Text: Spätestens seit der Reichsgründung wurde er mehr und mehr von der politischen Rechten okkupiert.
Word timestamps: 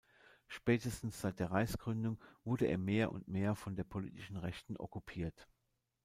Spätestens 0.47 1.21
seit 1.21 1.39
der 1.39 1.51
Reichsgründung 1.51 2.17
wurde 2.43 2.65
er 2.65 2.79
mehr 2.79 3.11
und 3.11 3.27
mehr 3.27 3.53
von 3.53 3.75
der 3.75 3.83
politischen 3.83 4.35
Rechten 4.37 4.75
okkupiert. 4.77 5.47